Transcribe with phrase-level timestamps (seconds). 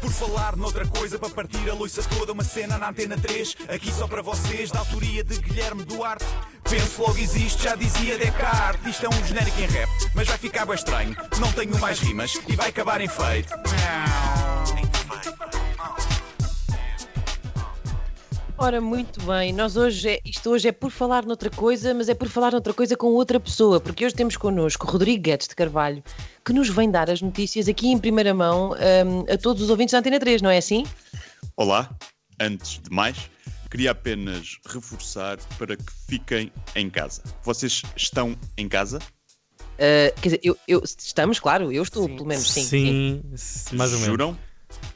[0.00, 3.92] Por falar noutra coisa, para partir a loiça toda, uma cena na antena 3, aqui
[3.92, 6.24] só para vocês, da autoria de Guilherme Duarte.
[6.68, 8.86] Penso logo existe, já dizia Descartes.
[8.86, 11.16] Isto é um genérico em rap, mas vai ficar bem estranho.
[11.38, 13.52] Não tenho mais rimas e vai acabar em feito.
[18.58, 22.14] Ora, muito bem, nós hoje, é, isto hoje é por falar noutra coisa, mas é
[22.14, 25.54] por falar noutra coisa com outra pessoa, porque hoje temos connosco o Rodrigo Guedes de
[25.54, 26.02] Carvalho,
[26.42, 29.92] que nos vem dar as notícias aqui em primeira mão um, a todos os ouvintes
[29.92, 30.86] da Antena 3, não é assim?
[31.54, 31.94] Olá,
[32.40, 33.30] antes de mais,
[33.70, 37.22] queria apenas reforçar para que fiquem em casa.
[37.42, 39.00] Vocês estão em casa?
[39.74, 42.14] Uh, quer dizer, eu, eu, estamos, claro, eu estou, sim.
[42.14, 42.64] pelo menos, sim.
[42.64, 43.76] Sim, sim.
[43.76, 44.12] mais ou menos.
[44.12, 44.38] Juram?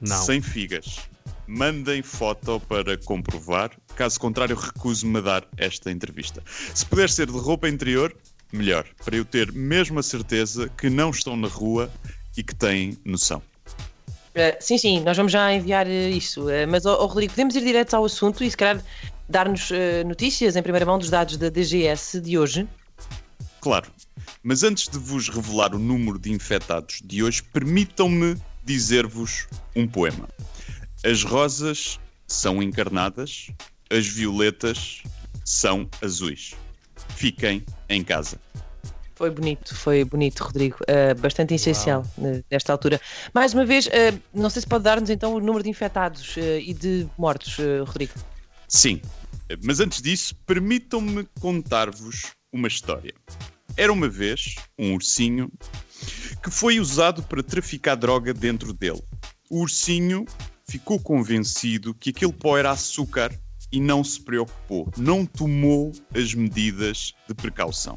[0.00, 0.16] Não.
[0.24, 0.98] Sem figas
[1.46, 3.70] mandem foto para comprovar.
[3.96, 6.42] Caso contrário, recuso-me a dar esta entrevista.
[6.74, 8.14] Se puder ser de roupa interior,
[8.52, 11.90] melhor, para eu ter mesmo a certeza que não estão na rua
[12.36, 13.42] e que têm noção.
[14.34, 16.48] Uh, sim, sim, nós vamos já enviar uh, isso.
[16.48, 18.82] Uh, mas, oh, oh, Rodrigo, podemos ir direto ao assunto e se calhar
[19.28, 19.70] dar-nos
[20.04, 22.68] notícias em primeira mão dos dados da DGS de hoje?
[23.60, 23.90] Claro.
[24.42, 30.28] Mas antes de vos revelar o número de infectados de hoje, permitam-me dizer-vos um poema.
[31.04, 33.48] As rosas são encarnadas,
[33.90, 35.02] as violetas
[35.44, 36.54] são azuis.
[37.10, 38.40] Fiquem em casa.
[39.14, 40.78] Foi bonito, foi bonito, Rodrigo.
[40.82, 42.98] Uh, bastante essencial uh, nesta altura.
[43.34, 43.90] Mais uma vez, uh,
[44.32, 48.14] não sei se pode dar-nos então o número de infectados e de mortos, Rodrigo.
[48.66, 49.02] Sim,
[49.62, 53.12] mas antes disso, permitam-me contar-vos uma história.
[53.76, 55.52] Era uma vez um ursinho
[56.42, 59.02] que foi usado para traficar droga dentro dele.
[59.50, 60.24] O ursinho
[60.68, 63.32] ficou convencido que aquele pó era açúcar
[63.70, 67.96] e não se preocupou, não tomou as medidas de precaução.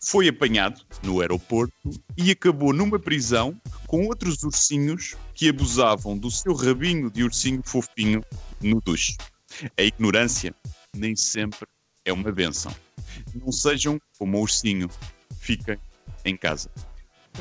[0.00, 1.74] Foi apanhado no aeroporto
[2.16, 8.22] e acabou numa prisão com outros ursinhos que abusavam do seu rabinho de ursinho fofinho
[8.60, 9.16] no duche.
[9.78, 10.54] A ignorância
[10.94, 11.66] nem sempre
[12.04, 12.74] é uma benção.
[13.34, 14.88] Não sejam como o ursinho,
[15.38, 15.78] fiquem
[16.24, 16.70] em casa.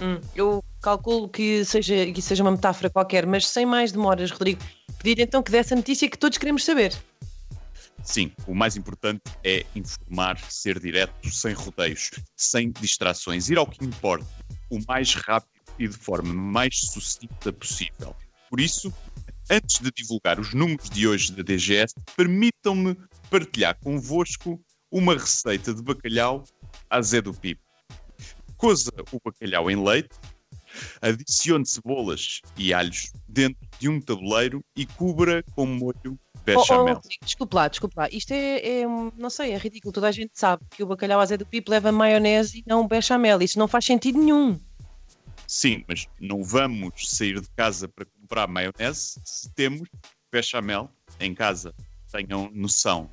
[0.02, 4.62] Hum, eu calculo que seja, que seja uma metáfora qualquer, mas sem mais demoras, Rodrigo,
[5.02, 6.94] pedir então que desse a notícia que todos queremos saber.
[8.04, 13.84] Sim, o mais importante é informar, ser direto, sem rodeios, sem distrações, ir ao que
[13.84, 14.28] importa,
[14.70, 18.16] o mais rápido e de forma mais sucinta possível.
[18.50, 18.94] Por isso,
[19.50, 22.96] antes de divulgar os números de hoje da DGS, permitam-me
[23.30, 26.44] partilhar convosco uma receita de bacalhau
[26.90, 27.65] à Zé do Pipo
[28.58, 30.10] coza o bacalhau em leite,
[31.02, 36.96] adicione cebolas e alhos dentro de um tabuleiro e cubra com molho bechamel.
[36.96, 38.08] Oh, oh, desculpe lá, desculpe lá.
[38.12, 38.86] Isto é, é,
[39.18, 39.92] não sei, é ridículo.
[39.92, 42.88] Toda a gente sabe que o bacalhau à Zé do Pipo leva maionese e não
[42.88, 43.42] bechamel.
[43.42, 44.60] Isso não faz sentido nenhum.
[45.48, 49.90] Sim, mas não vamos sair de casa para comprar maionese se temos
[50.32, 50.90] bechamel
[51.20, 51.74] em casa.
[52.12, 53.10] Tenham noção.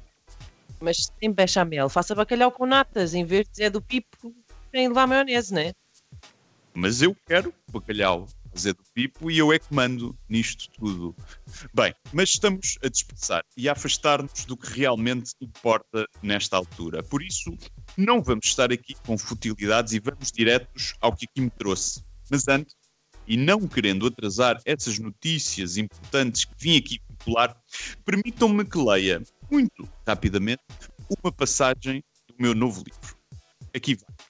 [0.81, 4.35] Mas se tem bechamel, faça bacalhau com natas em vez de Zé do Pipo
[4.73, 5.73] de levar maionese, não é?
[6.75, 11.17] Mas eu quero bacalhau fazer do Pipo e eu é que mando nisto tudo.
[11.75, 17.03] Bem, mas estamos a dispersar e a afastar-nos do que realmente importa nesta altura.
[17.03, 17.57] Por isso,
[17.97, 22.05] não vamos estar aqui com futilidades e vamos diretos ao que aqui me trouxe.
[22.31, 22.75] Mas antes,
[23.27, 27.57] e não querendo atrasar essas notícias importantes que vim aqui popular,
[28.05, 30.63] permitam-me que leia, muito rapidamente,
[31.23, 33.17] uma passagem do meu novo livro.
[33.75, 34.22] Aqui vai.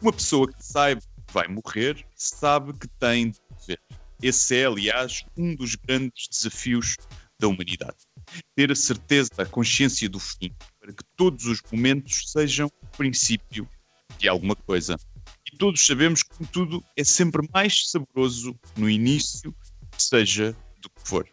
[0.00, 3.80] Uma pessoa que saiba que vai morrer sabe que tem de viver.
[4.22, 6.96] Esse é, aliás, um dos grandes desafios
[7.38, 7.96] da humanidade.
[8.54, 13.68] Ter a certeza, a consciência do fim, para que todos os momentos sejam o princípio
[14.18, 14.96] de alguma coisa.
[15.52, 19.52] E todos sabemos que tudo é sempre mais saboroso no início,
[19.96, 21.28] seja do que for.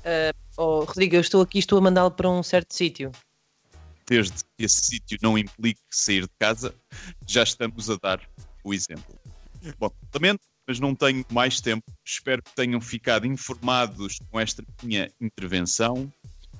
[0.00, 3.10] Uh, oh, Rodrigo, eu estou aqui, estou a mandá-lo para um certo sítio
[4.10, 6.74] desde que esse sítio não implique sair de casa,
[7.28, 8.20] já estamos a dar
[8.64, 9.16] o exemplo.
[9.78, 11.84] Bom, lamento, mas não tenho mais tempo.
[12.04, 16.12] Espero que tenham ficado informados com esta minha intervenção.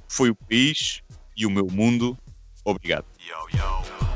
[0.09, 1.03] Foi o país
[1.37, 2.17] e o meu mundo.
[2.65, 3.07] Obrigado.
[3.19, 4.10] Yo, yo.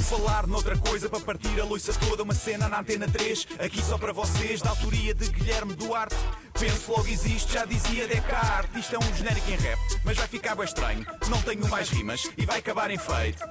[0.00, 3.82] Por falar noutra coisa, para partir a loiça toda, uma cena na antena 3, aqui
[3.82, 6.16] só para vocês, da autoria de Guilherme Duarte.
[6.58, 8.80] Penso logo existe, já dizia Descartes.
[8.80, 11.06] Isto é um genérico em rap, mas vai ficar bem estranho.
[11.28, 13.42] Não tenho mais rimas e vai acabar em feito.